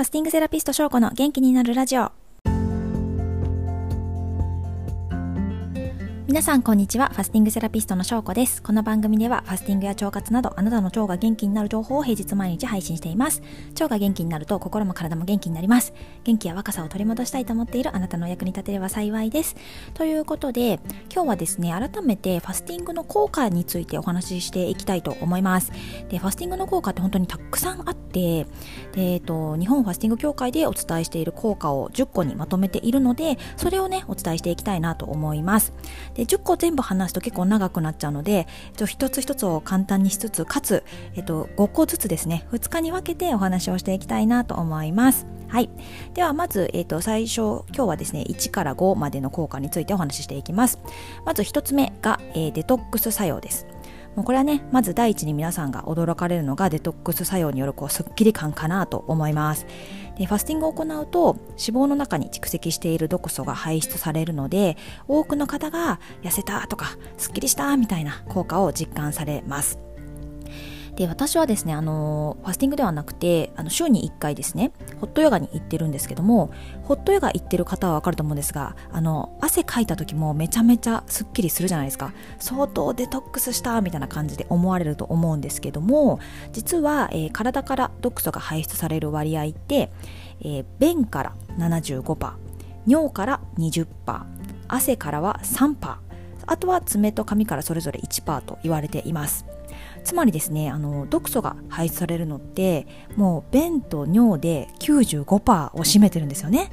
[0.00, 2.10] ファスティングセラピスト翔子の元気になるラジオ。
[6.26, 7.08] 皆さんこんにちは。
[7.08, 8.62] ファスティングセラピストの翔子です。
[8.62, 13.42] この番組ではファスティングや腸活などあなたの腸が元気になる情報を平日毎日配信しています。
[13.72, 15.92] 腸が元気になると心も体も元気になります。
[16.22, 19.56] 元気や若さを取り戻したいと思っているあなたのお役に立てれば幸いです。
[19.92, 20.78] ということで
[21.12, 25.72] 今日はですね改めてファスティングの効果についてお話ししていきたいと思います。
[26.08, 28.46] でファスティングの効果って本当にたくさんあってで、
[28.96, 35.72] えっと、日本ファスティング協会でお伝えしている効果を10個にまとめているのでそれをねお伝えしていきたいなと思います
[36.14, 40.84] で10個全部話すと結構長くなっちゃうので、えっと、一つ一つを簡単にしつつかつ、
[41.14, 45.70] えっと、5個ずつですね2日に分けてお話をしていきたいなと思いますはい。
[46.14, 50.78] では、まず、えっ、と、最初、今日はですね、1から5までの効果についてお話ししていきます。
[51.26, 53.66] まず1つ目が、えー、デトックス作用です。
[54.20, 59.64] もうこれはね、まず第一に皆さんが驚かれるのがデトックス作用によるこうすっきり感かなと思います。
[60.18, 64.76] でファスティングを行うと脂肪の中に蓄積している毒素が排出されるので
[65.08, 69.89] 多くの方が痩せたとかすっきりしたみたいな効果を実感されます。
[71.00, 74.70] で私はですねあのファスティングではなくてあの週に1回ですね
[75.00, 82.12] ホットヨガに行ってるんですけどもホットヨガ行ってる方はわかると思うんですがあの汗かいた時もめちゃめちゃすっきりするじゃないですか。
[82.38, 86.20] 相当デトックスしたみたいな感じで思われると思うんですけども
[86.52, 89.90] 実は、えー、体から毒素が排出される割合って、
[90.42, 92.32] えー、便から75%
[92.86, 93.86] 尿から20%
[94.68, 95.96] 汗からは3%
[96.44, 99.46] あとは爪と髪からそれぞれ1%と言われています。
[100.04, 106.70] つまりですねあの毒素が排出されるのってもう便と尿で95%を占めてるんですよね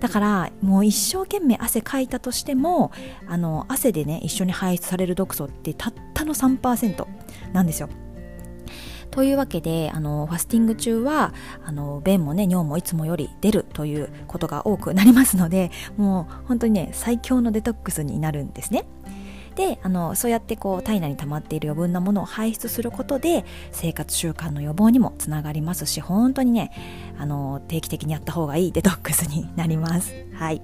[0.00, 2.90] だからもう一生懸命汗かいたとしても
[3.28, 7.06] あの汗でね一緒に排出される毒素ってたったの3%
[7.52, 7.88] なんですよ
[9.10, 11.34] というわけであのファスティング中は
[11.64, 18.84] あの便もね尿もいつもより出るということが多くなりますのでもう本当にね最強のデトックスになるんですね。
[19.60, 26.72] であのそうやってこう体内に溜まっている余分なものを排出することで生活習慣の予防にもつながりますし本当にね
[27.18, 30.14] あの定期的にやった方がいいデトックスになります。
[30.32, 30.62] はい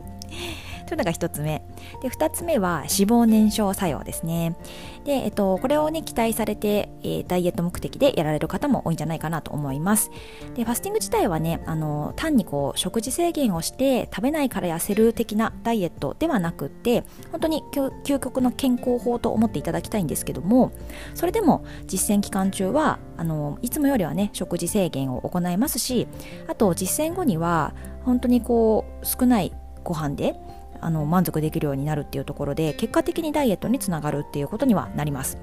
[0.87, 1.63] というのが1つ目。
[2.03, 4.57] で、2つ目は脂肪燃焼作用ですね。
[5.05, 10.11] で、えっと、これをね、期待されて、えー、ダイエット目的でやられる方も多いんじゃないかなと思います。
[10.55, 20.73] で、ファスティング自体はね、あの、単にこう、食事制限をして食べないから痩せる的なダイエットではなくって、本当に究極の健康法と思っていただきたいんですけども、
[21.15, 26.07] それでも実践期間中は、あの、いつもよりはね、食事制限を行いますし、
[26.49, 27.75] あと実践後には、
[28.05, 30.35] 本当にこう、少ないご飯で
[30.81, 35.39] あの満足できるようになるっていうところで結果的にダイエットにつながるっていうことにはなります。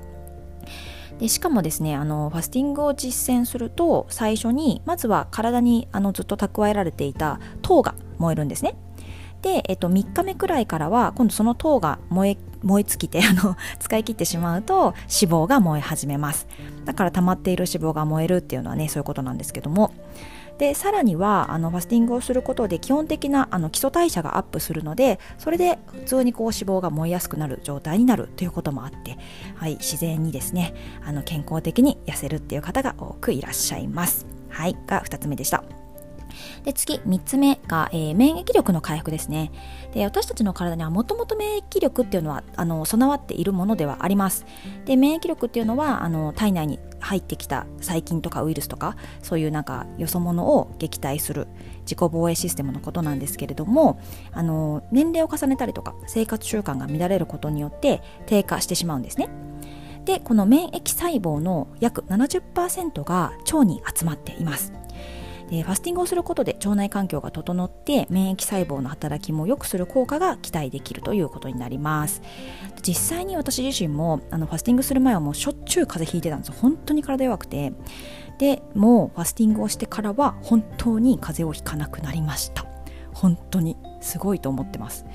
[1.20, 8.76] でしかもですねあのファスティングを実践すると最初にまずは体にあのずっと蓄えられていた糖が燃えるんですね。
[9.42, 14.96] で、えっと、3日目くらいからは今度その糖が燃え燃え尽きてあの 使い切ってしまうと脂
[15.32, 16.48] 肪が燃え始めます。
[16.86, 19.92] だから溜まっている脂肪が燃えるっていうのはねそういうことなんですけども。
[20.64, 29.18] でさらにはあのファスティングをすることで基本的なあの基礎代謝がアップするのでそれで普通にこう脂肪が燃えやすくなる状態になるということもあって、
[29.58, 34.26] はい、自然にですねあの健康的に痩せるっていう方が多くいらっしゃいます。
[34.48, 35.83] はい、が2つ目でした。
[36.64, 39.52] で次3つ目が、えー、免疫力の回復ですね。
[39.94, 44.46] で私たちの体にはもともと免疫力っていうのはあの備わっているものではあります。
[44.86, 51.48] で免疫力っていうのはあの体内に入ってきた細菌とかウイルスとかそういうなんかよそ者を撃退する
[51.82, 54.00] 自己防衛システムのことなんですけれども
[54.32, 59.30] あの年齢を重ねたりとか生活習慣が乱れることによって低下してしまうんですね。
[60.06, 64.74] でこの免疫細胞の約70%が腸に集まっています。
[65.54, 72.24] でファスティングをすることで腸内環境が整って免疫細胞の働きも良くする効果が期待できるということになります。
[72.82, 77.72] 実際に私自身もあのファスティングする前はもうしょっちゅう風邪ひいてたんです本当に体弱くて。
[78.40, 82.66] でもうファスティングをしてからは本当に風邪をひかなくなりました。
[83.14, 85.06] 本当にすごいと思ってます。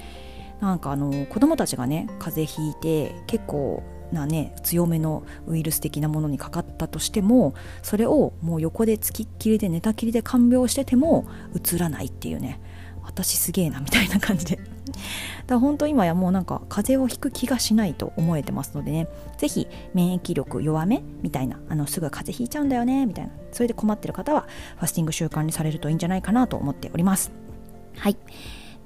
[0.60, 3.82] なんかあの子供たちがね風邪ひいて結構
[4.12, 12.60] なね強めのウイルス的なものにかかったとしてもそれをもう横でつきっきりで寝たきりで看病しててもうつらないっていうね。
[13.08, 14.56] 私すげえなみたいな感じで。
[14.56, 14.66] だか
[15.49, 19.08] ら本当今やもうなんか風邪をひく気がしないと思えてますのでね。
[19.38, 23.31] 是非免疫力弱めみたいなあのすぐ風邪ひいちゃうんだよねみたいな。
[23.50, 24.46] それで困ってる方は
[24.76, 27.32] ファスティング習慣にされるといいんじゃないかなと思っております。
[27.96, 28.16] はい。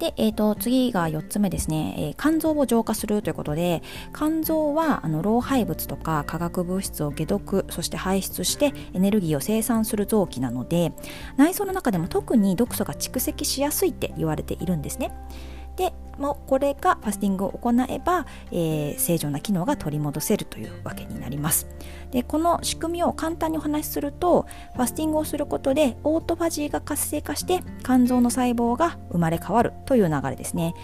[0.03, 10.93] で、えー、と次が4つ目ですね、えー、肝臓を浄化するということで肝臓はあの老廃物とか化学物質を解毒そして排出してエネルギーを生産する臓器なので
[11.37, 15.13] 内臓の中でも特に毒素が蓄積しやすいって言われているんですね。
[15.77, 21.67] でもこれがファスティングを行えば、えー、正常な機能が取り戻せるというわけになります。
[22.13, 30.75] でこの仕組みを簡単にお話しするとファスティングをすることでオートファジーが活性化して肝臓の細胞が生まれ変わるという流れですね。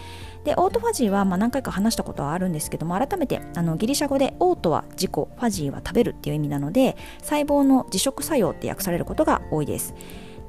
[0.43, 9.93] でオートファジーはま何回か話したことはあるんですけども改めてあのギリシャ語でオートは自己ファジーは食べるっていう意味なので細胞の自食作用って訳されることが多いです。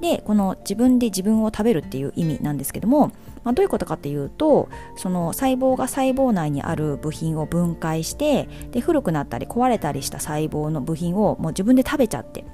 [0.01, 3.13] でこの自分で自分を食べるっていう意味なんですけども、
[3.45, 12.45] まあ、どういうことかっていうとその細胞が細胞内にある部品を分解してで古くなったり壊れたりした細胞の部品をもう自分で食べちゃって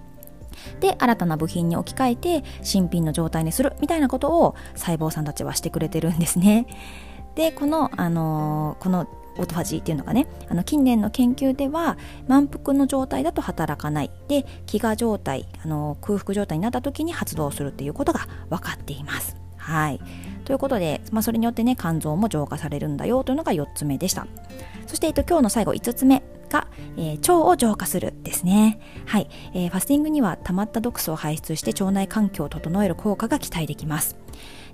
[0.80, 6.66] で新たな部品に置き換えて新品の状態にするみたいなことを細胞さんたちはしてくれてるんですね。
[7.34, 9.06] でこの、あのー、この
[9.38, 19.45] オートファジーっていうのがねあの近年の研究では満腹の状態だと働かないで飢餓状態あの空腹状態になった時に発動するっていうことが分かっています。
[19.66, 20.00] はい。
[20.44, 24.28] ということで、まあ、それによってね肝臓も浄化されるんだよというのが4つ目でした。
[24.86, 28.78] そして、えっと、今日の最後5つ目が、えー、腸を浄化するですね。
[29.06, 34.16] はい、えー、ファスティングには溜まった毒素を排出して腸内環境を整える効果が期待できます。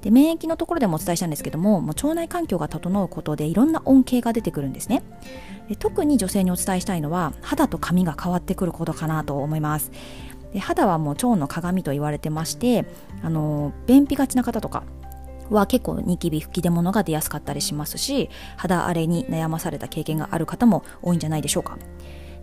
[0.03, 5.03] で免疫のところでもお伝えしたんですけどももう腸内環境が整うことでいろんな恩恵が出てくるんですね。
[5.69, 9.91] で特に女性にお伝えしたいのは肌と髪が変わってくることかなと思います。
[10.53, 12.85] で肌はもう腸の鏡と言われてまして
[13.23, 14.85] あの便秘がちな方とか
[15.51, 21.79] は結構ニキビ吹き出物が出やすかったりしますし肌荒れに悩まされた経験がある方も多いんじゃないでしょうか。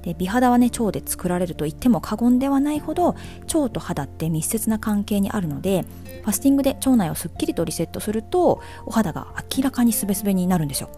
[0.01, 3.15] で美肌はね腸で作られると言っても過言ではないほど
[3.53, 5.83] 腸と肌って密接な関係にあるので
[6.23, 9.27] ファスティングで腸内をすっきりとリセットするとお肌が
[9.57, 10.89] 明らかにスベスベになるんですよ。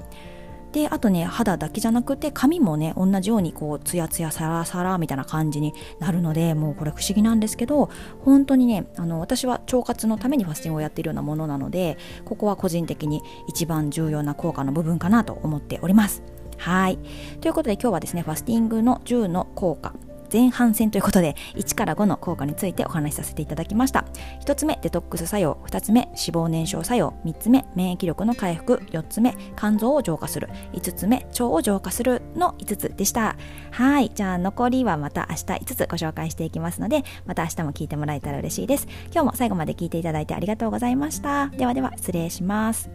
[0.71, 7.89] であとね肌だけじゃなくて髪もね同じようにこうツヤツヤサラサラみたいな感じになるのでもうこれ不思議なんですけど
[8.23, 16.23] 本当にねあの私は腸活のためにファスティングをやっているようなものなのでここは個人的に一番重要な効果の部分かなと思っております。
[16.57, 17.00] はい。
[17.41, 19.94] ということで今日はですねファスティングの10の効果
[20.31, 24.05] 前半戦ということで1から5の効果についてお話しさせていただきました。
[24.45, 25.57] 1つ目デトックス作用。
[25.65, 27.13] 2つ目脂肪燃焼作用。
[27.25, 28.81] 3つ目免疫力の回復。
[28.91, 30.49] 4つ目肝臓を浄化する。
[30.73, 32.21] 5つ目腸を浄化する。
[32.35, 33.35] の5つでした。
[33.71, 34.11] はい。
[34.13, 38.87] じゃあ残りはまた明日5つご紹介していきますのでまた明日も聞いてもらえたら嬉しいです。
[39.11, 41.47] 今日も最後まで聞いていただいてありがとうございました。
[41.47, 42.89] ではでは失礼します。